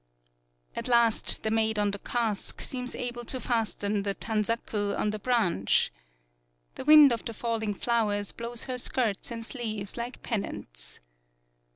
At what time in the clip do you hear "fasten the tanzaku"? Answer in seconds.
3.39-4.97